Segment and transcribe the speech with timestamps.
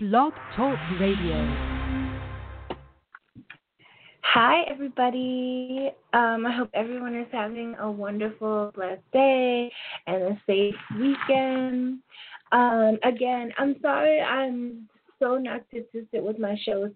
[0.00, 1.34] Blog Talk Radio.
[4.22, 5.90] Hi, everybody.
[6.12, 9.68] Um, I hope everyone is having a wonderful, blessed day
[10.06, 11.98] and a safe weekend.
[12.52, 14.88] Um, again, I'm sorry I'm
[15.18, 16.92] so not consistent with my shows.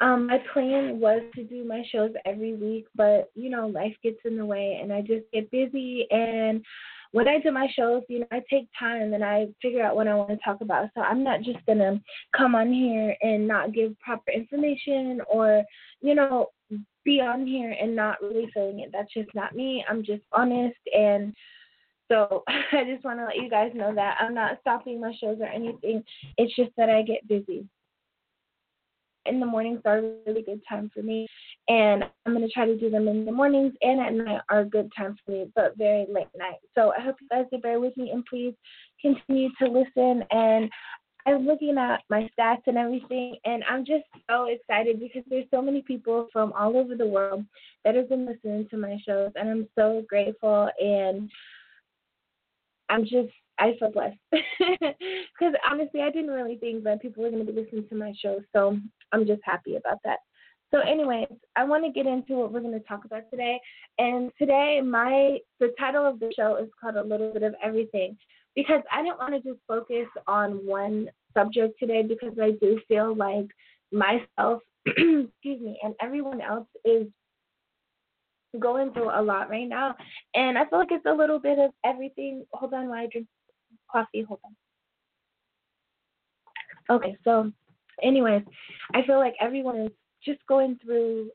[0.00, 4.18] Um, my plan was to do my shows every week, but you know, life gets
[4.24, 6.64] in the way and I just get busy and
[7.14, 10.08] when I do my shows, you know, I take time and I figure out what
[10.08, 10.88] I want to talk about.
[10.94, 12.00] So I'm not just gonna
[12.36, 15.62] come on here and not give proper information or,
[16.00, 16.48] you know,
[17.04, 18.90] be on here and not really feeling it.
[18.92, 19.84] That's just not me.
[19.88, 21.32] I'm just honest and
[22.10, 25.38] so I just want to let you guys know that I'm not stopping my shows
[25.38, 26.02] or anything.
[26.36, 27.64] It's just that I get busy
[29.26, 31.26] in the mornings are a really good time for me.
[31.68, 34.60] And I'm going to try to do them in the mornings and at night are
[34.60, 36.58] a good time for me, but very late night.
[36.74, 38.54] So I hope you guys will bear with me and please
[39.00, 40.24] continue to listen.
[40.30, 40.70] And
[41.26, 45.62] I'm looking at my stats and everything, and I'm just so excited because there's so
[45.62, 47.44] many people from all over the world
[47.84, 50.68] that have been listening to my shows, and I'm so grateful.
[50.78, 51.30] And
[52.90, 57.46] I'm just I feel blessed because honestly, I didn't really think that people were going
[57.46, 58.78] to be listening to my show, so
[59.12, 60.18] I'm just happy about that.
[60.72, 63.60] So, anyways, I want to get into what we're going to talk about today.
[63.98, 68.16] And today, my the title of the show is called "A Little Bit of Everything,"
[68.56, 73.14] because I didn't want to just focus on one subject today because I do feel
[73.14, 73.46] like
[73.92, 77.06] myself, excuse me, and everyone else is
[78.58, 79.94] going through a lot right now,
[80.34, 82.44] and I feel like it's a little bit of everything.
[82.52, 83.28] Hold on while I drink
[83.90, 84.22] coffee.
[84.22, 84.56] Hold on.
[86.96, 87.50] Okay, so
[88.02, 88.42] anyways,
[88.94, 89.90] I feel like everyone is
[90.24, 91.30] just going through,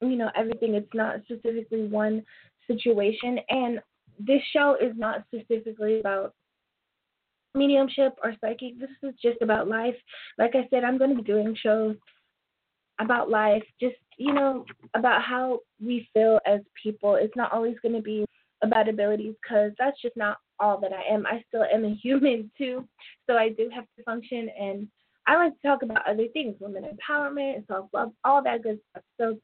[0.00, 0.74] you know, everything.
[0.74, 2.24] It's not specifically one
[2.66, 3.80] situation, and
[4.18, 6.34] this show is not specifically about
[7.54, 8.78] mediumship or psychic.
[8.78, 9.96] This is just about life.
[10.38, 11.96] Like I said, I'm going to be doing shows
[13.00, 14.64] about life, just, you know,
[14.94, 17.16] about how we feel as people.
[17.16, 18.24] It's not always going to be
[18.62, 21.26] about abilities because that's just not all that I am.
[21.26, 22.86] I still am a human too,
[23.28, 24.48] so I do have to function.
[24.58, 24.88] And
[25.26, 29.04] I like to talk about other things, women empowerment, self love, all that good stuff.
[29.20, 29.38] So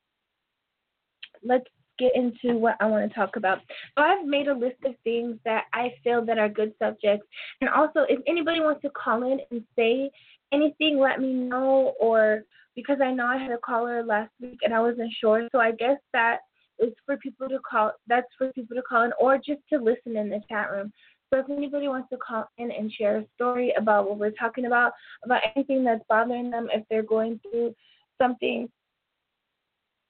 [1.45, 1.67] let's
[1.99, 3.59] get into what I want to talk about.
[3.97, 7.27] So I've made a list of things that I feel that are good subjects.
[7.61, 10.11] And also, if anybody wants to call in and say
[10.53, 11.95] anything, let me know.
[12.01, 12.43] Or
[12.77, 15.73] because I know I had a caller last week and I wasn't sure, so I
[15.73, 16.39] guess that
[16.79, 17.93] is for people to call.
[18.07, 20.93] That's for people to call in, or just to listen in the chat room.
[21.33, 24.65] So if anybody wants to call in and share a story about what we're talking
[24.65, 24.93] about,
[25.25, 27.75] about anything that's bothering them, if they're going through
[28.21, 28.69] something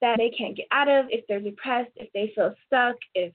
[0.00, 3.32] that they can't get out of, if they're depressed, if they feel stuck, if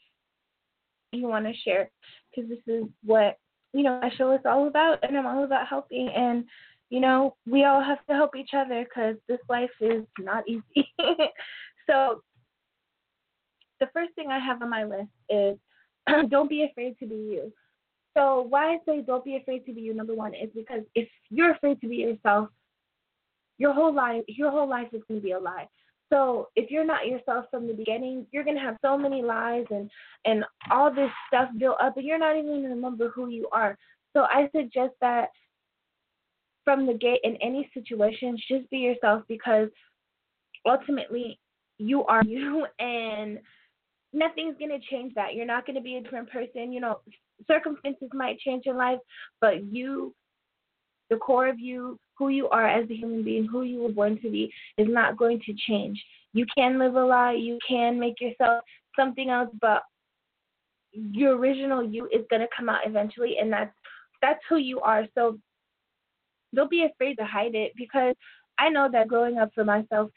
[1.11, 1.89] you want to share,
[2.33, 3.37] because this is what
[3.73, 6.09] you know my show is all about, and I'm all about helping.
[6.09, 6.45] And
[6.89, 10.87] you know we all have to help each other because this life is not easy.
[11.89, 12.21] so
[13.83, 15.57] the first thing I have on my list is
[16.29, 17.51] don't be afraid to be you.
[18.15, 21.09] So why I say don't be afraid to be you, number one, is because if
[21.29, 22.49] you're afraid to be yourself,
[23.57, 25.67] your whole life your whole life is gonna be a lie.
[26.11, 29.89] So if you're not yourself from the beginning, you're gonna have so many lies and
[30.25, 33.77] and all this stuff built up, and you're not even gonna remember who you are.
[34.13, 35.29] So I suggest that
[36.63, 39.69] from the gate in any situation, just be yourself because
[40.65, 41.39] ultimately
[41.79, 43.39] you are you, and
[44.13, 45.33] nothing's gonna change that.
[45.33, 46.71] You're not gonna be a different person.
[46.71, 46.99] You know,
[47.47, 48.99] circumstances might change in life,
[49.41, 50.13] but you,
[51.09, 54.19] the core of you, who you are as a human being, who you were born
[54.21, 56.01] to be, is not going to change.
[56.33, 58.63] You can live a lie, you can make yourself
[58.95, 59.81] something else, but
[60.91, 63.73] your original you is gonna come out eventually, and that's
[64.21, 65.05] that's who you are.
[65.15, 65.39] So
[66.53, 68.15] don't be afraid to hide it because
[68.59, 70.11] I know that growing up for myself,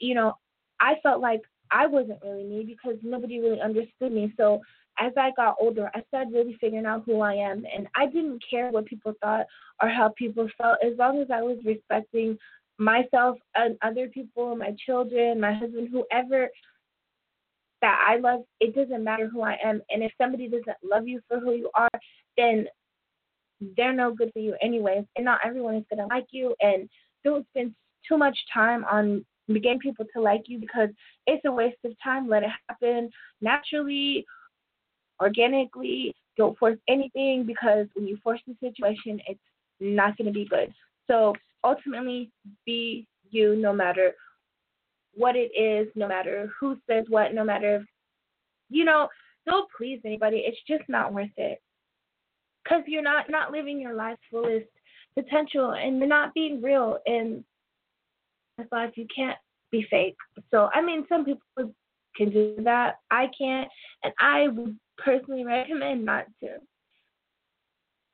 [0.00, 0.34] you know,
[0.80, 1.40] I felt like
[1.72, 4.32] I wasn't really me because nobody really understood me.
[4.36, 4.60] So
[4.98, 7.64] as I got older, I started really figuring out who I am.
[7.74, 9.46] And I didn't care what people thought
[9.82, 12.36] or how people felt as long as I was respecting
[12.78, 16.48] myself and other people, my children, my husband, whoever
[17.80, 19.82] that I love, it doesn't matter who I am.
[19.90, 21.90] And if somebody doesn't love you for who you are,
[22.36, 22.66] then
[23.76, 25.04] they're no good for you anyways.
[25.16, 26.88] And not everyone is gonna like you and
[27.24, 27.74] don't spend
[28.08, 30.88] too much time on getting people to like you because
[31.26, 32.28] it's a waste of time.
[32.28, 33.10] Let it happen
[33.40, 34.24] naturally
[35.20, 36.14] organically.
[36.36, 39.40] Don't force anything because when you force the situation, it's
[39.80, 40.72] not going to be good.
[41.10, 41.34] So
[41.64, 42.30] ultimately,
[42.64, 44.12] be you no matter
[45.14, 47.84] what it is, no matter who says what, no matter,
[48.70, 49.08] you know,
[49.46, 50.44] don't please anybody.
[50.46, 51.60] It's just not worth it.
[52.62, 54.66] Because you're not, not living your life fullest.
[55.14, 57.44] potential and you're not being real in
[58.62, 58.92] this life.
[58.96, 59.36] You can't
[59.70, 60.16] be fake.
[60.50, 61.74] So, I mean, some people
[62.16, 62.96] can do that.
[63.10, 63.68] I can't,
[64.04, 66.58] and I would personally recommend not to.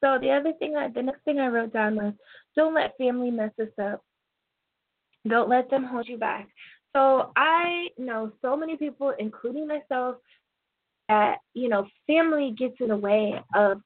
[0.03, 2.15] So the other thing, I, the next thing I wrote down was,
[2.56, 4.03] don't let family mess us up.
[5.27, 6.49] Don't let them hold you back.
[6.95, 10.17] So I know so many people, including myself,
[11.09, 13.81] that you know family gets in the way of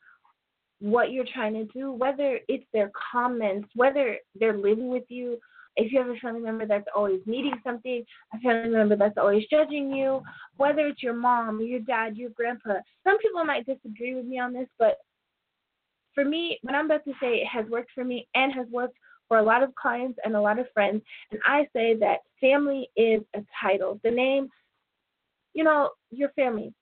[0.81, 5.39] what you're trying to do, whether it's their comments, whether they're living with you.
[5.77, 8.05] If you have a family member that's always needing something,
[8.35, 10.23] a family member that's always judging you,
[10.57, 12.75] whether it's your mom, your dad, your grandpa.
[13.05, 14.97] Some people might disagree with me on this, but
[16.15, 18.97] for me, what I'm about to say has worked for me and has worked
[19.29, 21.03] for a lot of clients and a lot of friends.
[21.31, 23.99] And I say that family is a title.
[24.05, 24.49] The name,
[25.55, 26.75] you know, your family,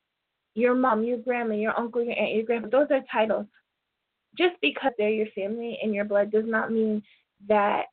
[0.54, 3.46] your mom, your grandma, your uncle, your aunt, your grandpa, those are titles.
[4.36, 7.02] Just because they're your family and your blood does not mean
[7.48, 7.84] that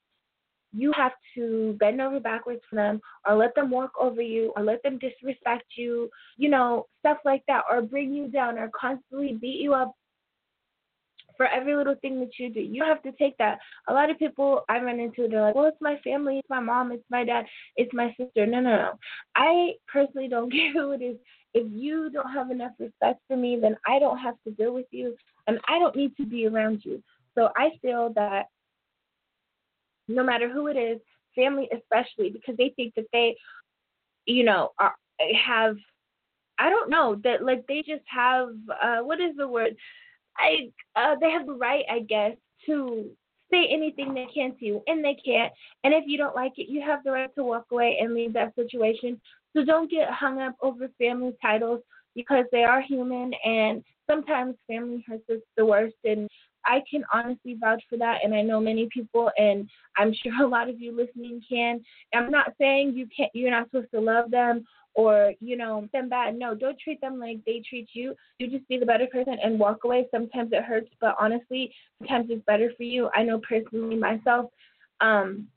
[0.73, 4.63] you have to bend over backwards for them or let them walk over you or
[4.63, 9.33] let them disrespect you, you know, stuff like that, or bring you down or constantly
[9.33, 9.93] beat you up
[11.37, 12.59] for every little thing that you do.
[12.59, 13.59] You have to take that.
[13.87, 16.59] A lot of people I run into, they're like, well, it's my family, it's my
[16.59, 18.45] mom, it's my dad, it's my sister.
[18.45, 18.91] No, no, no.
[19.35, 21.17] I personally don't care who it is.
[21.53, 24.87] If you don't have enough respect for me, then I don't have to deal with
[24.91, 25.15] you
[25.47, 27.01] and I don't need to be around you.
[27.35, 28.47] So I feel that
[30.07, 30.99] no matter who it is,
[31.35, 33.35] family especially, because they think that they,
[34.25, 34.95] you know, are,
[35.45, 35.77] have,
[36.59, 38.49] I don't know, that like they just have,
[38.81, 39.75] uh, what is the word?
[40.37, 42.33] I uh, they have the right, I guess,
[42.65, 43.09] to
[43.51, 45.51] say anything they can to you, and they can't.
[45.83, 48.33] And if you don't like it, you have the right to walk away and leave
[48.33, 49.19] that situation.
[49.55, 51.81] So don't get hung up over family titles
[52.15, 55.95] because they are human, and sometimes family hurts us the worst.
[56.03, 56.29] And
[56.67, 60.47] I can honestly vouch for that, and I know many people, and I'm sure a
[60.47, 61.81] lot of you listening can.
[62.13, 66.09] I'm not saying you can't, you're not supposed to love them or you know them
[66.09, 66.37] bad.
[66.37, 68.15] No, don't treat them like they treat you.
[68.39, 70.07] You just be the better person and walk away.
[70.11, 73.09] Sometimes it hurts, but honestly, sometimes it's better for you.
[73.15, 74.49] I know personally myself.
[74.99, 75.47] Um,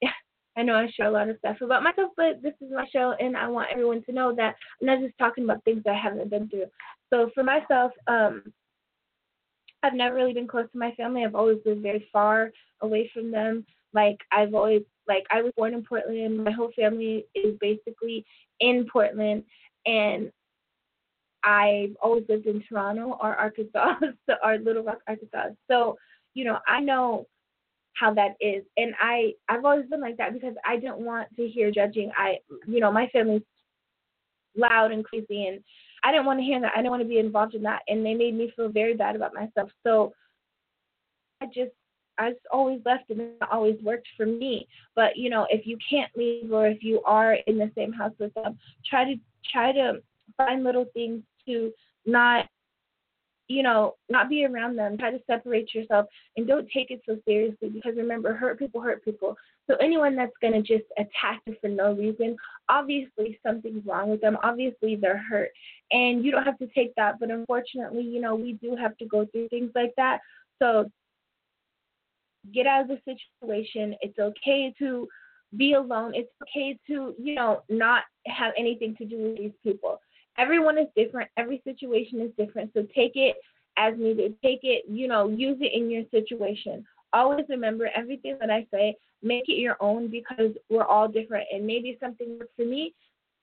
[0.56, 3.14] I know I share a lot of stuff about myself, but this is my show,
[3.18, 6.30] and I want everyone to know that I'm not just talking about things I haven't
[6.30, 6.66] been through.
[7.10, 8.52] So for myself, um,
[9.84, 11.24] I've never really been close to my family.
[11.24, 12.50] I've always lived very far
[12.80, 13.66] away from them.
[13.92, 16.42] Like I've always like I was born in Portland.
[16.42, 18.24] My whole family is basically
[18.60, 19.44] in Portland,
[19.84, 20.32] and
[21.44, 23.96] I've always lived in Toronto or Arkansas,
[24.42, 25.50] or Little Rock, Arkansas.
[25.70, 25.98] So
[26.32, 27.26] you know I know
[27.92, 31.46] how that is, and I I've always been like that because I didn't want to
[31.46, 32.10] hear judging.
[32.16, 33.42] I you know my family's
[34.56, 35.62] loud and crazy, and
[36.04, 36.72] I didn't want to hear that.
[36.74, 39.16] I didn't want to be involved in that, and they made me feel very bad
[39.16, 39.70] about myself.
[39.82, 40.12] So
[41.40, 41.72] I just
[42.18, 44.68] I just always left and it always worked for me.
[44.94, 48.12] But you know, if you can't leave or if you are in the same house
[48.18, 48.58] with them,
[48.88, 49.16] try to
[49.50, 50.02] try to
[50.36, 51.72] find little things to
[52.06, 52.46] not
[53.48, 54.96] you know, not be around them.
[54.96, 56.06] Try to separate yourself
[56.36, 59.36] and don't take it so seriously because remember, hurt people hurt people.
[59.68, 62.36] So anyone that's gonna just attack you for no reason,
[62.68, 64.36] obviously something's wrong with them.
[64.42, 65.50] Obviously they're hurt.
[65.90, 69.06] And you don't have to take that, but unfortunately, you know, we do have to
[69.06, 70.20] go through things like that.
[70.60, 70.90] So
[72.52, 72.98] get out of the
[73.40, 73.94] situation.
[74.02, 75.08] It's okay to
[75.56, 76.12] be alone.
[76.14, 80.00] It's okay to, you know, not have anything to do with these people.
[80.36, 81.30] Everyone is different.
[81.36, 82.72] Every situation is different.
[82.74, 83.36] So take it
[83.76, 84.34] as needed.
[84.42, 86.84] Take it, you know, use it in your situation.
[87.14, 91.46] Always remember everything that I say, make it your own because we're all different.
[91.52, 92.94] And maybe something worked for me,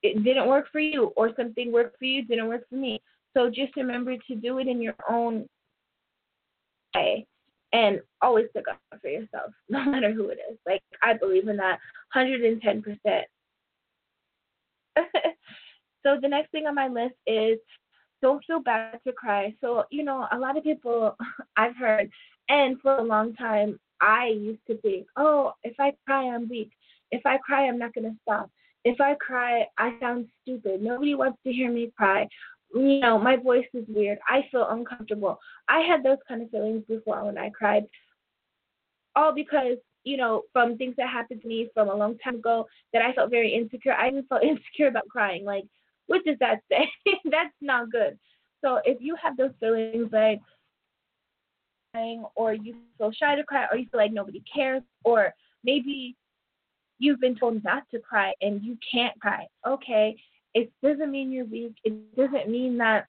[0.04, 3.02] it didn't work for you, or something worked for you, didn't work for me.
[3.36, 5.48] So just remember to do it in your own
[6.96, 7.26] way
[7.74, 10.58] and always stick up for yourself, no matter who it is.
[10.66, 11.80] Like I believe in that
[12.16, 12.84] 110%.
[16.04, 17.58] so the next thing on my list is
[18.22, 19.56] don't feel bad to cry.
[19.62, 21.16] So, you know, a lot of people
[21.58, 22.10] I've heard
[22.52, 26.72] and for a long time I used to think, "Oh, if I cry I'm weak.
[27.12, 28.50] If I cry I'm not going to stop.
[28.84, 30.82] If I cry I sound stupid.
[30.82, 32.28] Nobody wants to hear me cry
[32.74, 34.20] you know, my voice is weird.
[34.28, 35.40] I feel uncomfortable.
[35.68, 37.84] I had those kind of feelings before when I cried.
[39.16, 42.66] All because, you know, from things that happened to me from a long time ago
[42.94, 43.94] that I felt very insecure.
[43.94, 45.44] I even felt insecure about crying.
[45.44, 45.66] Like,
[46.08, 46.90] what does that say?
[47.26, 48.18] That's not good.
[48.64, 50.40] So if you have those feelings like
[51.92, 55.34] crying or you feel shy to cry or you feel like nobody cares or
[55.64, 56.16] maybe
[57.00, 59.48] you've been told not to cry and you can't cry.
[59.68, 60.16] Okay,
[60.54, 61.76] it doesn't mean you're weak.
[61.84, 63.08] It doesn't mean that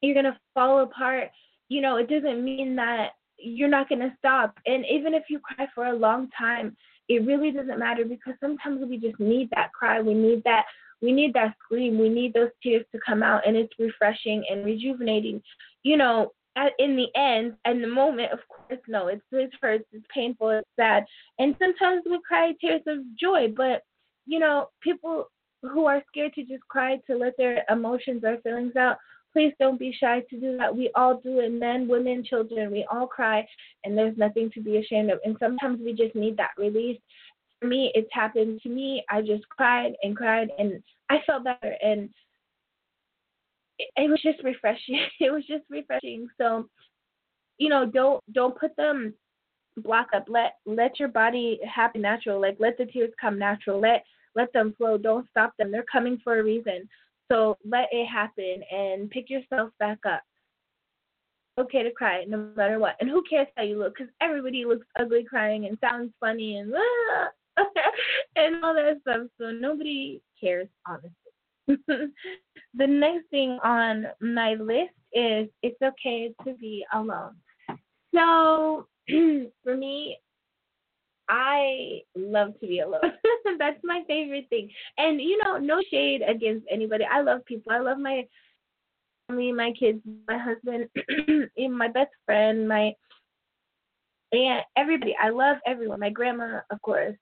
[0.00, 1.30] you're going to fall apart.
[1.68, 4.56] You know, it doesn't mean that you're not going to stop.
[4.66, 6.76] And even if you cry for a long time,
[7.08, 10.00] it really doesn't matter because sometimes we just need that cry.
[10.00, 10.64] We need that
[11.02, 11.98] we need that scream.
[11.98, 15.42] We need those tears to come out and it's refreshing and rejuvenating.
[15.82, 19.84] You know, at, in the end and the moment, of course, no, it's it hurts,
[19.92, 21.04] it's painful, it's sad.
[21.38, 23.82] And sometimes we cry tears of joy, but
[24.26, 25.28] you know, people
[25.62, 28.96] who are scared to just cry to let their emotions or feelings out,
[29.32, 30.74] please don't be shy to do that.
[30.74, 32.70] We all do it, men, women, children.
[32.70, 33.46] We all cry,
[33.84, 35.18] and there's nothing to be ashamed of.
[35.24, 37.00] And sometimes we just need that release.
[37.60, 39.04] For me, it's happened to me.
[39.10, 41.76] I just cried and cried, and I felt better.
[41.82, 42.10] And
[43.78, 45.00] it, was just refreshing.
[45.20, 46.28] it was just refreshing.
[46.38, 46.68] So,
[47.58, 49.14] you know, don't don't put them
[49.78, 50.26] block up.
[50.28, 52.40] Let let your body happen natural.
[52.40, 53.80] Like let the tears come natural.
[53.80, 54.04] Let
[54.34, 54.98] let them flow.
[54.98, 55.70] Don't stop them.
[55.70, 56.88] They're coming for a reason.
[57.30, 60.22] So let it happen and pick yourself back up.
[61.58, 62.96] Okay to cry no matter what.
[63.00, 63.94] And who cares how you look?
[63.96, 66.74] Because everybody looks ugly crying and sounds funny and
[68.36, 69.28] and all that stuff.
[69.40, 71.23] So nobody cares, honestly.
[71.88, 77.36] the next thing on my list is it's okay to be alone.
[78.14, 78.86] So
[79.62, 80.18] for me,
[81.28, 83.00] I love to be alone.
[83.58, 84.70] That's my favorite thing.
[84.98, 87.04] And you know, no shade against anybody.
[87.10, 87.72] I love people.
[87.72, 88.26] I love my
[89.28, 90.88] family, my kids, my husband,
[91.70, 92.92] my best friend, my
[94.32, 95.16] aunt, everybody.
[95.20, 96.00] I love everyone.
[96.00, 97.16] My grandma, of course.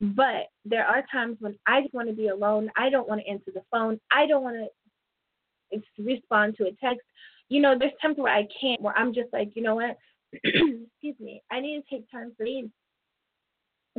[0.00, 2.70] But there are times when I just want to be alone.
[2.76, 4.00] I don't want to answer the phone.
[4.10, 7.06] I don't want to respond to a text.
[7.48, 9.98] You know, there's times where I can't, where I'm just like, you know what?
[10.32, 11.42] Excuse me.
[11.50, 12.70] I need to take time for me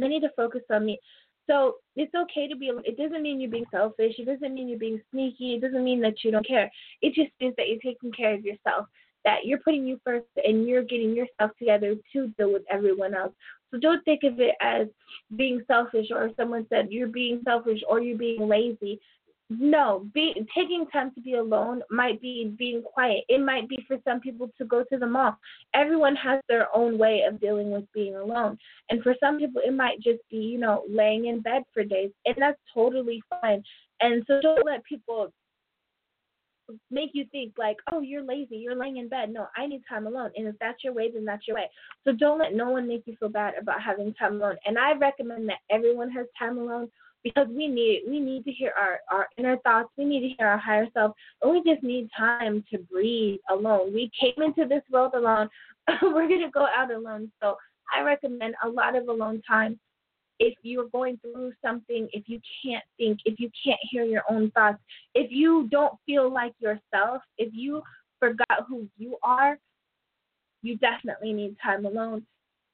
[0.01, 0.99] I need to focus on me.
[1.49, 2.69] So it's okay to be.
[2.69, 2.83] Alone.
[2.85, 4.13] It doesn't mean you're being selfish.
[4.17, 5.55] It doesn't mean you're being sneaky.
[5.55, 6.71] It doesn't mean that you don't care.
[7.01, 8.87] It just means that you're taking care of yourself.
[9.25, 13.33] That you're putting you first, and you're getting yourself together to deal with everyone else.
[13.71, 14.87] So don't think of it as
[15.35, 18.99] being selfish, or someone said you're being selfish or you're being lazy
[19.59, 23.25] no, be, taking time to be alone might be being quiet.
[23.27, 25.37] It might be for some people to go to the mall.
[25.73, 28.57] Everyone has their own way of dealing with being alone.
[28.89, 32.11] And for some people, it might just be, you know, laying in bed for days.
[32.25, 33.61] And that's totally fine.
[33.99, 35.33] And so don't let people
[36.89, 39.31] make you think like, oh, you're lazy, you're laying in bed.
[39.31, 40.31] No, I need time alone.
[40.35, 41.69] And if that's your way, then that's your way.
[42.05, 44.57] So don't let no one make you feel bad about having time alone.
[44.65, 46.89] And I recommend that everyone has time alone
[47.23, 48.09] because we need it.
[48.09, 51.13] we need to hear our our inner thoughts we need to hear our higher self
[51.41, 55.47] and we just need time to breathe alone we came into this world alone
[56.01, 57.55] we're going to go out alone so
[57.95, 59.79] i recommend a lot of alone time
[60.41, 64.49] if you're going through something if you can't think if you can't hear your own
[64.51, 64.79] thoughts
[65.15, 67.81] if you don't feel like yourself if you
[68.19, 69.57] forgot who you are
[70.61, 72.25] you definitely need time alone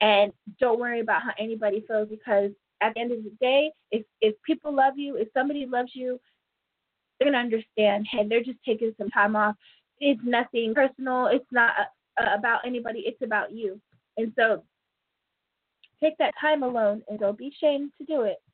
[0.02, 4.06] and don't worry about how anybody feels because at the end of the day, if
[4.22, 6.20] if people love you, if somebody loves you,
[7.20, 8.08] they're gonna understand.
[8.10, 9.56] Hey, they're just taking some time off.
[10.00, 11.28] It's nothing personal.
[11.28, 11.72] It's not
[12.22, 13.04] uh, about anybody.
[13.06, 13.80] It's about you.
[14.18, 14.64] And so,
[16.02, 18.38] take that time alone, and don't be ashamed to do it.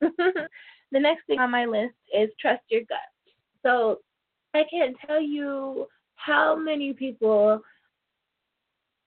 [0.92, 2.98] the next thing on my list is trust your gut.
[3.62, 3.98] So,
[4.54, 5.86] I can't tell you
[6.16, 7.60] how many people,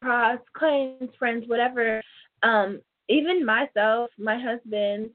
[0.02, 2.02] cross clients, friends, whatever,
[2.44, 5.10] um, even myself, my husband,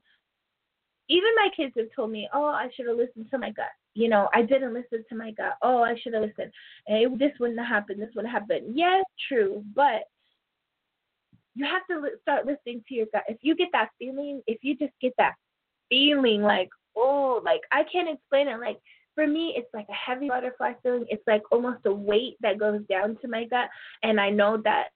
[1.09, 4.09] even my kids have told me, "Oh, I should have listened to my gut." You
[4.09, 5.57] know, I didn't listen to my gut.
[5.61, 6.51] Oh, I should have listened.
[6.87, 8.01] And this wouldn't have happened.
[8.01, 8.75] This would have happened.
[8.75, 10.03] Yes, true, but
[11.55, 13.23] you have to start listening to your gut.
[13.27, 15.33] If you get that feeling, if you just get that
[15.89, 18.59] feeling, like, oh, like I can't explain it.
[18.59, 18.79] Like
[19.15, 21.05] for me, it's like a heavy butterfly feeling.
[21.09, 23.69] It's like almost a weight that goes down to my gut,
[24.01, 24.87] and I know that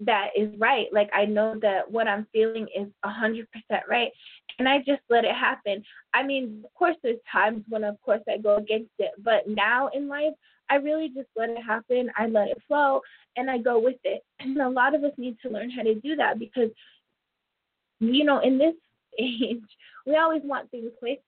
[0.00, 0.86] that is right.
[0.92, 4.10] Like I know that what I'm feeling is a hundred percent right.
[4.58, 5.82] And I just let it happen.
[6.12, 9.12] I mean, of course there's times when of course I go against it.
[9.18, 10.34] But now in life
[10.70, 12.10] I really just let it happen.
[12.16, 13.00] I let it flow
[13.36, 14.22] and I go with it.
[14.40, 16.70] And a lot of us need to learn how to do that because
[18.00, 18.74] you know, in this
[19.18, 19.62] age,
[20.06, 21.22] we always want things quick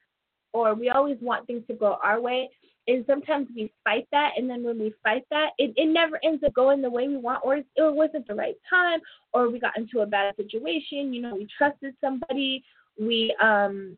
[0.52, 2.50] or we always want things to go our way
[2.88, 6.42] and sometimes we fight that and then when we fight that it, it never ends
[6.44, 9.00] up going the way we want or it wasn't the right time
[9.32, 12.62] or we got into a bad situation you know we trusted somebody
[12.98, 13.96] we um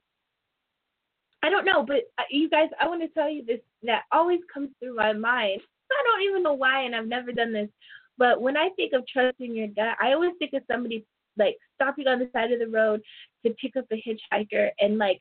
[1.43, 4.41] i don't know but uh, you guys i want to tell you this that always
[4.53, 7.69] comes through my mind i don't even know why and i've never done this
[8.17, 11.05] but when i think of trusting your gut i always think of somebody
[11.39, 13.01] like stopping on the side of the road
[13.45, 15.21] to pick up a hitchhiker and like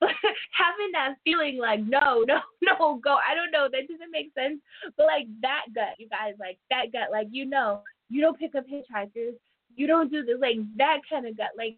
[0.02, 3.16] having that feeling like no, no, no, go.
[3.16, 3.68] I don't know.
[3.70, 4.60] That doesn't make sense.
[4.96, 8.54] But like that gut, you guys, like that gut, like you know, You don't pick
[8.54, 9.34] up hitchhikers.
[9.76, 11.76] You don't do this, like that kind of gut like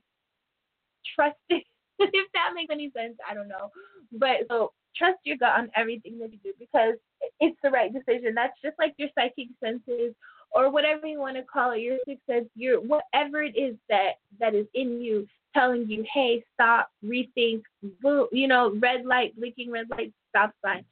[1.14, 1.64] trust it.
[2.12, 3.70] if that makes any sense, I don't know.
[4.12, 6.94] But so trust your gut on everything that you do because
[7.40, 8.34] it's the right decision.
[8.34, 10.14] That's just like your psychic senses
[10.52, 14.12] or whatever you want to call it, your sixth sense, your whatever it is that
[14.40, 17.62] that is in you telling you, hey, stop, rethink,
[18.02, 20.84] blue, you know, red light, blinking red light, stop sign.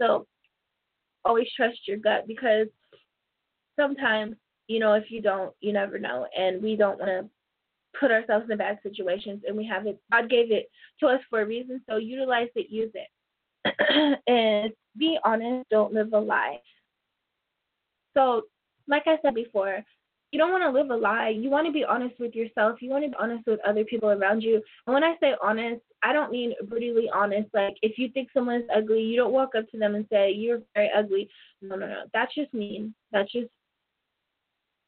[0.00, 0.26] So
[1.24, 2.68] always trust your gut because
[3.78, 4.36] sometimes,
[4.68, 6.26] you know, if you don't, you never know.
[6.36, 7.28] And we don't want to
[7.98, 10.70] put ourselves in bad situations and we have it God gave it
[11.00, 14.18] to us for a reason, so utilize it, use it.
[14.26, 16.58] and be honest, don't live a lie.
[18.14, 18.42] So
[18.88, 19.84] like I said before,
[20.32, 21.28] you don't want to live a lie.
[21.28, 22.80] You want to be honest with yourself.
[22.80, 24.62] You want to be honest with other people around you.
[24.86, 27.50] And when I say honest, I don't mean brutally honest.
[27.52, 30.62] Like if you think someone's ugly, you don't walk up to them and say you're
[30.74, 31.28] very ugly.
[31.60, 32.02] No, no, no.
[32.14, 32.94] That's just mean.
[33.12, 33.48] That's just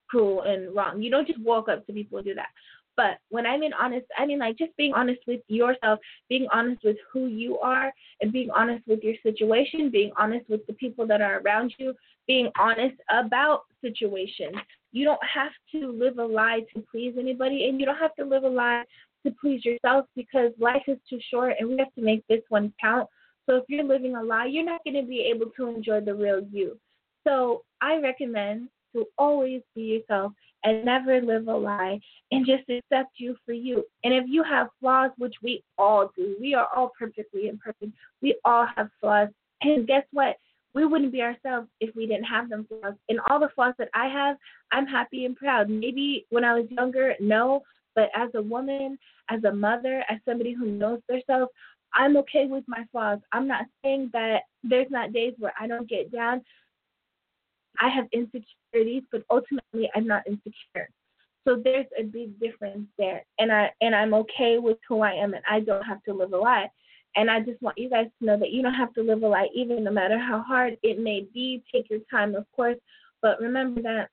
[0.08, 1.02] cruel and wrong.
[1.02, 2.48] You don't just walk up to people and do that.
[2.96, 5.98] But when I mean honest, I mean like just being honest with yourself,
[6.28, 10.66] being honest with who you are, and being honest with your situation, being honest with
[10.66, 11.94] the people that are around you,
[12.26, 14.56] being honest about situations.
[14.92, 18.24] You don't have to live a lie to please anybody, and you don't have to
[18.24, 18.84] live a lie
[19.26, 22.72] to please yourself because life is too short and we have to make this one
[22.80, 23.08] count.
[23.46, 26.14] So if you're living a lie, you're not going to be able to enjoy the
[26.14, 26.78] real you.
[27.26, 30.32] So I recommend to always be yourself
[30.64, 33.84] and never live a lie and just accept you for you.
[34.02, 37.92] And if you have flaws, which we all do, we are all perfectly imperfect.
[38.22, 39.28] We all have flaws.
[39.60, 40.36] And guess what?
[40.74, 42.94] We wouldn't be ourselves if we didn't have them flaws.
[43.08, 44.36] And all the flaws that I have,
[44.72, 45.68] I'm happy and proud.
[45.68, 47.62] Maybe when I was younger, no,
[47.94, 48.98] but as a woman,
[49.30, 51.50] as a mother, as somebody who knows herself,
[51.94, 53.20] I'm okay with my flaws.
[53.30, 56.42] I'm not saying that there's not days where I don't get down.
[57.80, 60.88] I have insecurities, but ultimately I'm not insecure.
[61.46, 63.24] So there's a big difference there.
[63.38, 66.32] And I and I'm okay with who I am and I don't have to live
[66.32, 66.68] a lie.
[67.16, 69.28] And I just want you guys to know that you don't have to live a
[69.28, 71.62] lie even no matter how hard it may be.
[71.72, 72.78] Take your time of course.
[73.22, 74.08] But remember that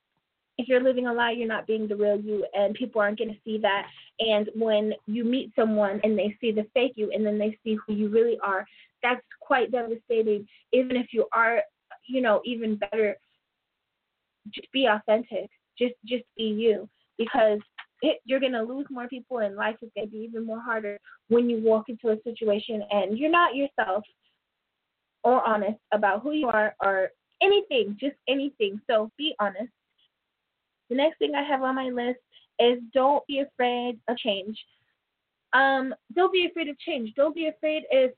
[0.58, 3.30] if you're living a lie, you're not being the real you, and people aren't going
[3.30, 3.86] to see that.
[4.20, 7.76] And when you meet someone and they see the fake you, and then they see
[7.86, 8.66] who you really are,
[9.02, 10.46] that's quite devastating.
[10.72, 11.62] Even if you are,
[12.06, 13.16] you know, even better
[14.50, 15.50] just be authentic.
[15.78, 17.58] Just just be you because
[18.02, 21.48] it, you're to lose more people and life is to be even more harder when
[21.48, 24.04] you walk into a situation and you're not yourself
[25.24, 27.10] or honest about who you are or
[27.42, 28.80] anything, just anything.
[28.90, 29.70] So be honest.
[30.90, 32.18] The next thing I have on my list
[32.58, 34.58] is don't be afraid of change.
[35.52, 37.12] Um, don't be afraid of change.
[37.14, 38.12] Don't be afraid if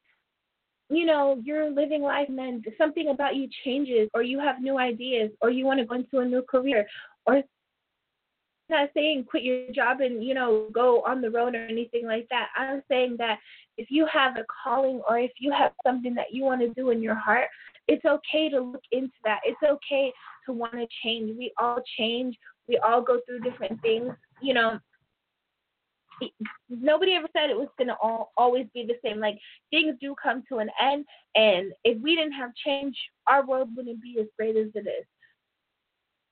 [0.90, 4.78] you know, you're living life and then something about you changes or you have new
[4.78, 6.86] ideas or you want to go into a new career
[7.26, 7.42] or
[8.70, 12.26] not saying quit your job and, you know, go on the road or anything like
[12.30, 12.48] that.
[12.56, 13.38] I'm saying that
[13.76, 16.90] if you have a calling or if you have something that you want to do
[16.90, 17.48] in your heart,
[17.88, 19.40] it's okay to look into that.
[19.44, 20.12] It's okay
[20.46, 21.36] to want to change.
[21.36, 22.36] We all change.
[22.68, 24.10] We all go through different things.
[24.40, 24.78] You know,
[26.68, 29.20] nobody ever said it was going to all, always be the same.
[29.20, 29.38] Like
[29.70, 32.96] things do come to an end, and if we didn't have change,
[33.26, 35.06] our world wouldn't be as great as it is.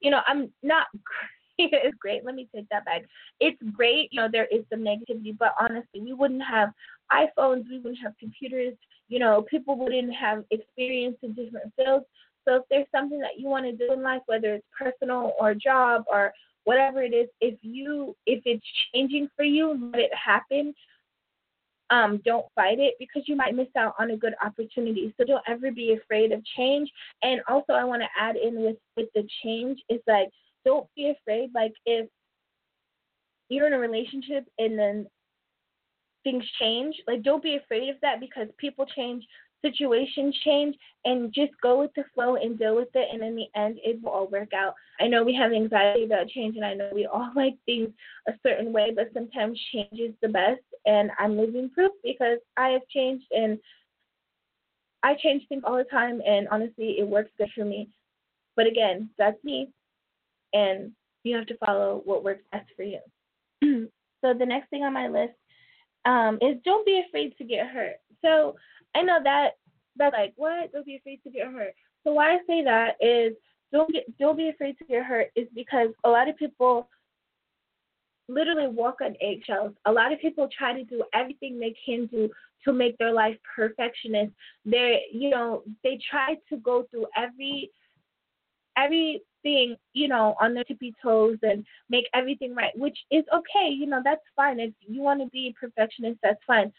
[0.00, 0.86] You know, I'm not.
[1.58, 2.24] it's great.
[2.24, 3.02] Let me take that back.
[3.40, 4.08] It's great.
[4.10, 6.70] You know, there is some negativity, but honestly, we wouldn't have
[7.12, 7.68] iPhones.
[7.68, 8.74] We wouldn't have computers.
[9.08, 12.06] You know, people wouldn't have experience in different fields.
[12.46, 15.54] So if there's something that you want to do in life, whether it's personal or
[15.54, 16.32] job or
[16.64, 20.74] whatever it is, if you if it's changing for you, let it happen.
[21.90, 25.12] Um, don't fight it because you might miss out on a good opportunity.
[25.18, 26.90] So don't ever be afraid of change.
[27.22, 30.28] And also, I want to add in with with the change is like
[30.64, 31.50] don't be afraid.
[31.54, 32.08] Like if
[33.48, 35.06] you're in a relationship and then
[36.24, 39.24] things change, like don't be afraid of that because people change,
[39.62, 43.46] situations change and just go with the flow and deal with it and in the
[43.58, 44.74] end it will all work out.
[45.00, 47.88] I know we have anxiety about change and I know we all like things
[48.28, 52.68] a certain way, but sometimes change is the best and I'm living proof because I
[52.70, 53.58] have changed and
[55.02, 57.88] I change things all the time and honestly it works good for me.
[58.56, 59.70] But again, that's me
[60.52, 60.92] and
[61.24, 62.98] you have to follow what works best for you.
[64.20, 65.34] so the next thing on my list
[66.04, 67.96] um, is don't be afraid to get hurt.
[68.24, 68.56] So
[68.94, 69.52] I know that
[69.96, 70.72] that's like what?
[70.72, 71.74] Don't be afraid to get hurt.
[72.04, 73.34] So why I say that is
[73.72, 76.88] don't get don't be afraid to get hurt is because a lot of people
[78.28, 79.74] literally walk on eggshells.
[79.86, 82.28] A lot of people try to do everything they can do
[82.64, 84.32] to make their life perfectionist.
[84.64, 87.70] They you know, they try to go through every
[88.76, 93.68] every being, you know, on their tippy toes and make everything right, which is okay.
[93.68, 94.60] You know, that's fine.
[94.60, 96.72] If you want to be a perfectionist, that's fine.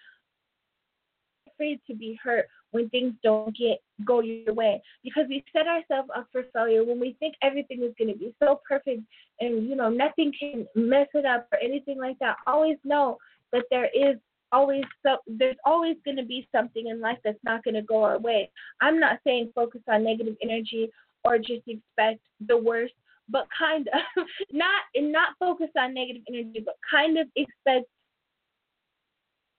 [1.53, 6.09] Afraid to be hurt when things don't get go your way because we set ourselves
[6.15, 9.01] up for failure when we think everything is going to be so perfect
[9.39, 12.37] and you know nothing can mess it up or anything like that.
[12.47, 13.17] Always know
[13.51, 14.17] that there is
[14.51, 18.03] always so there's always going to be something in life that's not going to go
[18.03, 18.49] our way.
[18.81, 20.89] I'm not saying focus on negative energy
[21.23, 22.93] or just expect the worst,
[23.29, 27.85] but kind of not and not focus on negative energy, but kind of expect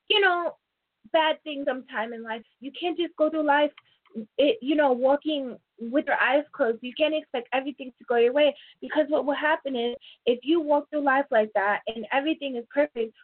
[0.09, 0.57] you know
[1.13, 2.43] bad things sometime in life.
[2.61, 3.71] You can't just go through life
[4.39, 6.79] it, you know, walking with your eyes closed.
[6.83, 10.61] You can't expect everything to go your way because what will happen is if you
[10.61, 13.15] walk through life like that and everything is perfect,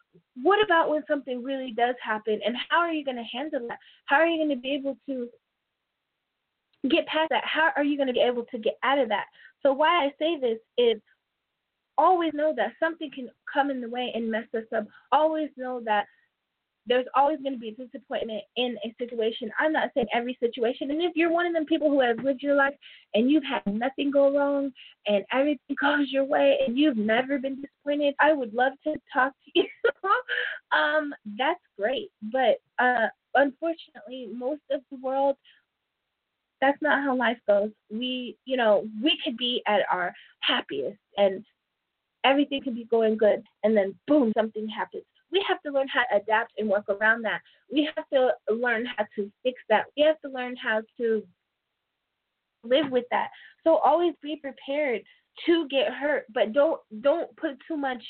[0.42, 3.78] what about when something really does happen and how are you going to handle that?
[4.06, 5.28] How are you going to be able to
[6.88, 7.44] get past that?
[7.44, 9.26] How are you going to be able to get out of that?
[9.62, 11.00] So why I say this is
[11.98, 14.86] always know that something can come in the way and mess us up.
[15.12, 16.06] Always know that
[16.86, 19.50] there's always going to be disappointment in a situation.
[19.58, 20.90] I'm not saying every situation.
[20.90, 22.74] And if you're one of them people who have lived your life
[23.14, 24.72] and you've had nothing go wrong
[25.06, 29.32] and everything goes your way and you've never been disappointed, I would love to talk
[29.32, 29.66] to you.
[30.76, 32.10] um, that's great.
[32.32, 35.36] But uh, unfortunately, most of the world,
[36.60, 37.70] that's not how life goes.
[37.90, 41.44] We, you know, we could be at our happiest and
[42.24, 46.02] everything could be going good and then boom, something happens we have to learn how
[46.10, 47.40] to adapt and work around that.
[47.72, 49.84] We have to learn how to fix that.
[49.96, 51.22] We have to learn how to
[52.64, 53.28] live with that.
[53.64, 55.02] So always be prepared
[55.46, 58.02] to get hurt, but don't don't put too much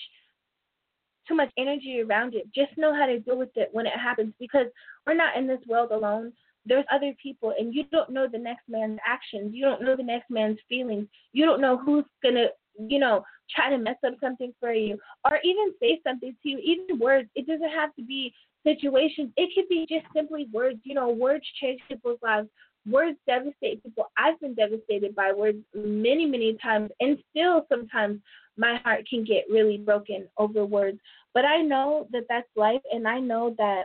[1.29, 2.53] too much energy around it.
[2.55, 4.67] Just know how to deal with it when it happens because
[5.07, 6.33] we're not in this world alone.
[6.67, 9.55] There's other people and you don't know the next man's actions.
[9.55, 11.07] You don't know the next man's feelings.
[11.33, 12.49] You don't know who's going to
[12.89, 16.59] you know, try to mess up something for you or even say something to you,
[16.59, 17.29] even words.
[17.35, 18.33] It doesn't have to be
[18.65, 19.31] situations.
[19.37, 20.81] It could be just simply words.
[20.85, 22.49] You know, words change people's lives.
[22.89, 24.07] Words devastate people.
[24.17, 28.21] I've been devastated by words many, many times, and still sometimes
[28.57, 30.99] my heart can get really broken over words.
[31.35, 33.85] But I know that that's life, and I know that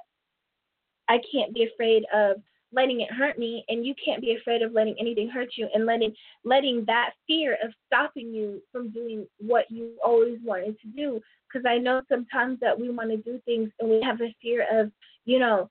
[1.10, 2.38] I can't be afraid of
[2.76, 5.86] letting it hurt me and you can't be afraid of letting anything hurt you and
[5.86, 11.22] letting letting that fear of stopping you from doing what you always wanted to do.
[11.48, 14.66] Because i know sometimes that we want to do things and we have a fear
[14.72, 14.92] of
[15.26, 15.70] you know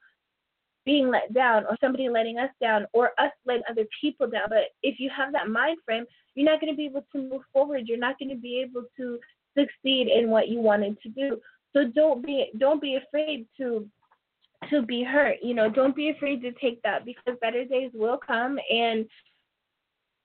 [0.84, 4.48] being let down or somebody letting us down or us letting other people down.
[4.48, 7.42] But if you have that mind frame you're not going to be able to move
[7.52, 7.82] forward.
[7.86, 9.18] You're not going to be able to
[9.56, 11.40] succeed in what you wanted to do.
[11.74, 13.88] So don't be don't be afraid to
[14.70, 15.36] to be hurt.
[15.42, 19.06] You know, don't be afraid to take that because better days will come and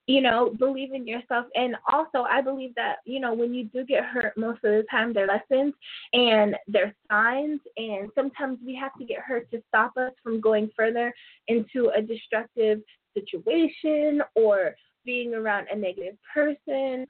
[0.10, 1.46] you know, believe in yourself.
[1.54, 4.84] And also, I believe that, you know, when you do get hurt, most of the
[4.90, 5.76] time they're lessons
[6.14, 7.60] and they're signs.
[7.78, 11.14] And sometimes we have to get hurt to stop us from going further
[11.48, 12.80] into a destructive
[13.14, 14.74] situation or
[15.06, 17.06] being around a negative person.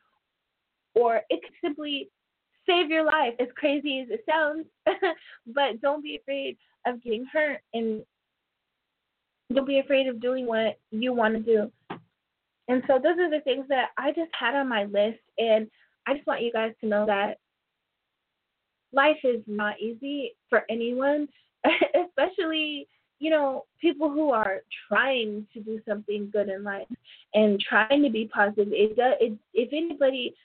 [0.94, 2.10] Or it could simply
[2.70, 4.66] save your life, as crazy as it sounds.
[5.48, 8.04] but don't be afraid of getting hurt and
[9.54, 11.72] don't be afraid of doing what you want to do.
[12.68, 15.68] And so those are the things that I just had on my list and
[16.08, 17.38] I just want you guys to know that
[18.94, 21.28] life is not easy for anyone,
[21.66, 22.88] especially,
[23.20, 26.88] you know, people who are trying to do something good in life
[27.34, 28.70] and trying to be positive.
[28.72, 30.36] It does it, if anybody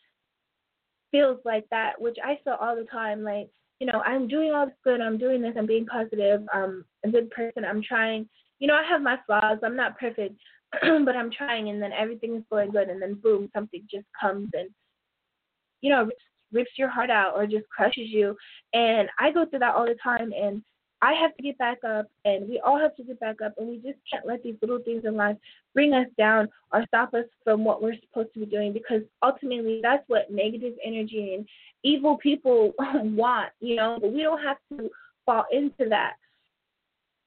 [1.14, 3.48] feels like that, which I feel all the time, like
[3.80, 7.10] you know, I'm doing all this good, I'm doing this, I'm being positive, I'm a
[7.10, 8.28] good person, I'm trying.
[8.58, 10.34] You know, I have my flaws, I'm not perfect,
[10.72, 14.48] but I'm trying, and then everything is going good, and then boom, something just comes
[14.54, 14.70] and,
[15.80, 16.22] you know, rips,
[16.52, 18.36] rips your heart out or just crushes you.
[18.72, 20.62] And I go through that all the time, and
[21.04, 23.68] I have to get back up, and we all have to get back up, and
[23.68, 25.36] we just can't let these little things in life
[25.74, 29.80] bring us down or stop us from what we're supposed to be doing because ultimately
[29.82, 31.46] that's what negative energy and
[31.82, 34.88] evil people want, you know, but we don't have to
[35.26, 36.14] fall into that.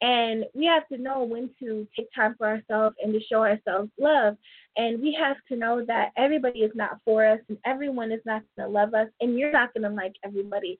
[0.01, 3.91] And we have to know when to take time for ourselves and to show ourselves
[3.99, 4.37] love.
[4.75, 8.41] And we have to know that everybody is not for us and everyone is not
[8.55, 10.79] going to love us and you're not going to like everybody.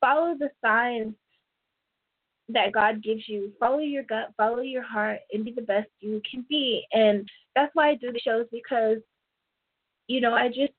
[0.00, 1.14] Follow the signs
[2.48, 3.52] that God gives you.
[3.58, 6.84] Follow your gut, follow your heart, and be the best you can be.
[6.92, 8.98] And that's why I do the shows because,
[10.08, 10.72] you know, I just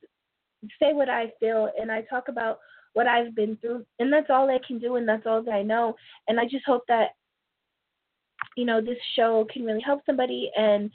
[0.79, 2.59] say what I feel and I talk about
[2.93, 3.85] what I've been through.
[3.99, 5.95] And that's all I can do and that's all that I know.
[6.27, 7.09] And I just hope that,
[8.55, 10.91] you know, this show can really help somebody and,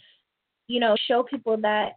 [0.69, 1.95] you know, show people that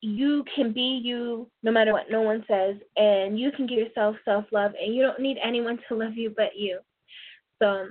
[0.00, 4.16] you can be you no matter what no one says, and you can give yourself
[4.24, 6.78] self love, and you don't need anyone to love you but you.
[7.60, 7.86] So,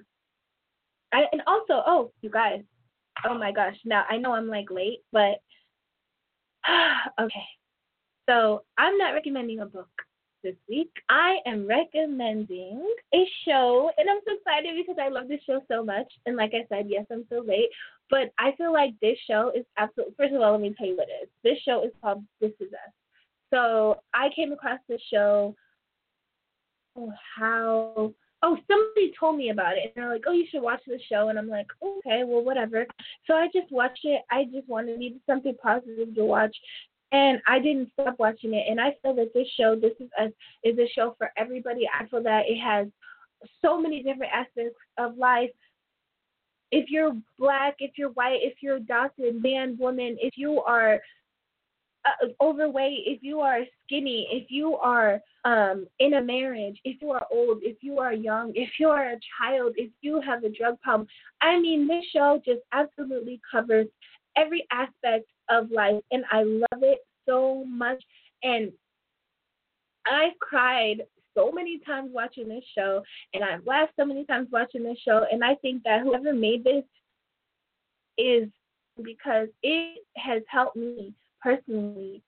[1.13, 2.61] I and also, oh, you guys,
[3.25, 5.41] oh my gosh, now I know I'm like late, but
[7.21, 7.45] okay.
[8.29, 9.89] So I'm not recommending a book
[10.43, 10.91] this week.
[11.09, 15.83] I am recommending a show, and I'm so excited because I love this show so
[15.83, 16.07] much.
[16.25, 17.69] And like I said, yes, I'm so late,
[18.09, 20.15] but I feel like this show is absolutely.
[20.17, 21.29] First of all, let me tell you what it is.
[21.43, 22.93] This show is called This Is Us.
[23.53, 25.55] So I came across this show.
[26.97, 28.13] Oh, how?
[28.43, 31.29] Oh, somebody told me about it, and they're like, "Oh, you should watch the show,"
[31.29, 32.85] and I'm like, "Okay, well, whatever."
[33.25, 34.21] So I just watched it.
[34.29, 36.55] I just wanted needed something positive to watch,
[37.11, 38.65] and I didn't stop watching it.
[38.69, 40.31] And I feel that this show, this is a
[40.63, 41.89] is a show for everybody.
[41.91, 42.87] I feel that it has
[43.61, 45.51] so many different aspects of life.
[46.71, 50.99] If you're black, if you're white, if you're adopted, man, woman, if you are
[52.23, 57.11] uh, overweight, if you are skinny, if you are um, in a marriage, if you
[57.11, 60.49] are old, if you are young, if you are a child, if you have a
[60.49, 61.07] drug problem.
[61.41, 63.87] I mean, this show just absolutely covers
[64.35, 68.03] every aspect of life, and I love it so much.
[68.43, 68.71] And
[70.05, 71.03] I cried
[71.35, 75.25] so many times watching this show, and I've laughed so many times watching this show.
[75.31, 76.83] And I think that whoever made this
[78.17, 78.49] is
[79.03, 82.21] because it has helped me personally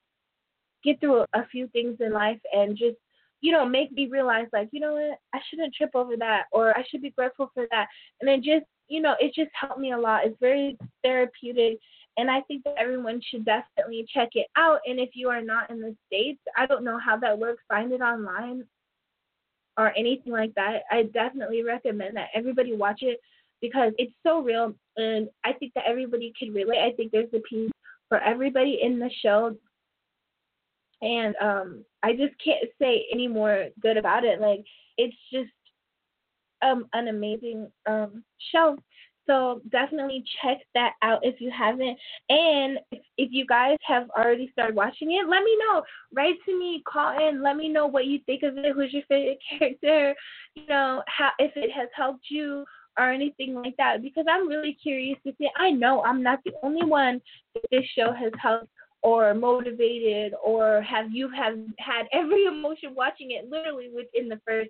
[0.84, 2.98] get through a few things in life and just
[3.42, 6.78] you know make me realize like you know what i shouldn't trip over that or
[6.78, 7.88] i should be grateful for that
[8.20, 11.80] and then just you know it just helped me a lot it's very therapeutic
[12.20, 14.82] and I think that everyone should definitely check it out.
[14.86, 17.64] And if you are not in the States, I don't know how that works.
[17.70, 18.66] Find it online
[19.78, 20.82] or anything like that.
[20.92, 23.22] I definitely recommend that everybody watch it
[23.62, 24.76] because it's so real.
[24.98, 26.80] And I think that everybody can relate.
[26.80, 27.72] I think there's a piece
[28.10, 29.56] for everybody in the show.
[31.02, 34.42] And um, I just can't say any more good about it.
[34.42, 34.66] Like,
[34.98, 35.52] it's just
[36.62, 38.78] um, an amazing um, show.
[39.30, 41.98] So definitely check that out if you haven't.
[42.30, 45.84] And if, if you guys have already started watching it, let me know.
[46.12, 48.74] Write to me, call in, let me know what you think of it.
[48.74, 50.16] Who's your favorite character?
[50.56, 52.66] You know, how if it has helped you
[53.00, 54.02] or anything like that.
[54.02, 55.50] Because I'm really curious to see.
[55.58, 57.22] I know I'm not the only one
[57.56, 58.68] that this show has helped
[59.02, 64.70] or motivated or have you have had every emotion watching it literally within the first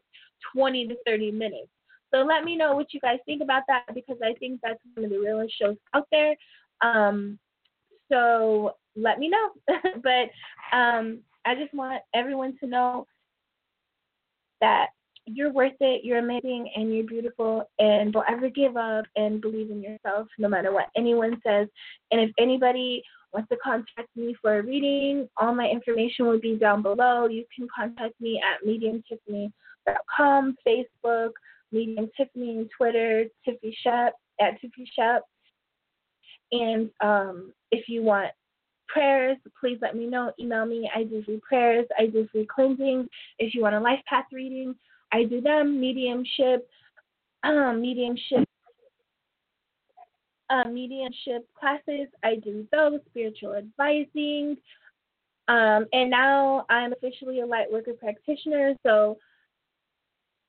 [0.55, 1.69] 20 to 30 minutes.
[2.13, 5.05] So let me know what you guys think about that because I think that's one
[5.05, 6.35] of the realest shows out there.
[6.81, 7.37] Um,
[8.11, 9.49] so let me know.
[10.03, 13.07] but um, I just want everyone to know
[14.61, 14.87] that
[15.33, 19.69] you're worth it, you're amazing, and you're beautiful, and don't ever give up and believe
[19.71, 21.67] in yourself no matter what anyone says.
[22.11, 26.55] And if anybody wants to contact me for a reading, all my information will be
[26.55, 27.27] down below.
[27.27, 31.31] You can contact me at mediumtiffany.com, Facebook,
[31.71, 35.23] Medium Tiffany Twitter, Tiffy Shep at Tiffy Shep.
[36.51, 38.31] And um, if you want
[38.87, 40.31] prayers, please let me know.
[40.39, 40.89] Email me.
[40.95, 41.85] I do free prayers.
[41.99, 43.07] I do free cleansing.
[43.37, 44.75] If you want a life path reading,
[45.11, 45.79] I do them.
[45.79, 46.69] Mediumship,
[47.43, 48.47] um, mediumship,
[50.49, 52.07] uh, mediumship classes.
[52.23, 52.99] I do those.
[53.09, 54.57] Spiritual advising.
[55.47, 58.75] Um, and now I'm officially a light worker practitioner.
[58.85, 59.17] So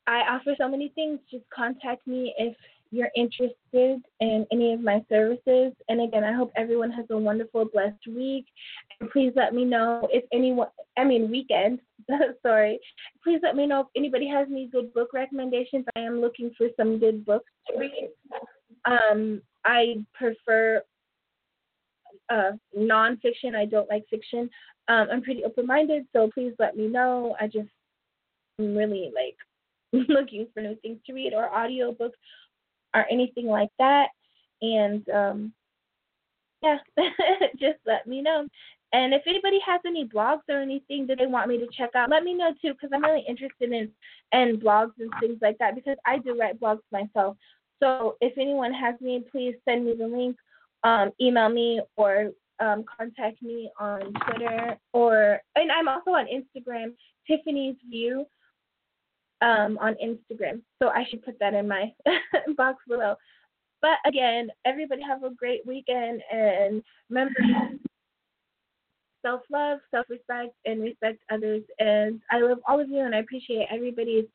[0.06, 1.20] I offer so many things.
[1.30, 2.54] Just contact me if
[2.90, 5.72] you're interested in any of my services.
[5.88, 8.46] And again, I hope everyone has a wonderful, blessed week.
[9.00, 11.80] And please let me know if anyone, I mean, weekend,
[12.42, 12.80] sorry.
[13.22, 15.84] Please let me know if anybody has any good book recommendations.
[15.96, 18.10] I am looking for some good books to read.
[18.84, 20.82] Um, I prefer
[22.28, 23.54] uh, nonfiction.
[23.54, 24.50] I don't like fiction.
[24.88, 27.36] Um, I'm pretty open minded, so please let me know.
[27.40, 27.68] I just,
[28.58, 29.36] I'm really like
[30.08, 32.10] looking for new things to read or audiobooks
[32.94, 34.08] or anything like that.
[34.62, 35.52] And um,
[36.62, 36.78] yeah,
[37.58, 38.46] just let me know.
[38.92, 42.10] And if anybody has any blogs or anything that they want me to check out,
[42.10, 43.90] let me know too, because I'm really interested in
[44.32, 47.36] in blogs and things like that because I do write blogs myself.
[47.82, 50.36] So if anyone has me, please send me the link,
[50.84, 56.92] um, email me, or um, contact me on Twitter, or and I'm also on Instagram,
[57.26, 58.26] Tiffany's View
[59.42, 60.60] um, on Instagram.
[60.82, 61.92] So I should put that in my
[62.56, 63.16] box below.
[63.82, 67.40] But again, everybody have a great weekend and remember
[69.22, 71.62] self love, self respect, and respect others.
[71.78, 74.26] And I love all of you and I appreciate everybody's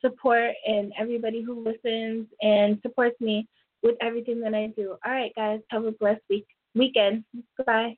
[0.00, 3.48] support and everybody who listens and supports me
[3.82, 4.96] with everything that I do.
[5.04, 7.24] All right, guys, have a blessed week weekend.
[7.56, 7.96] Goodbye.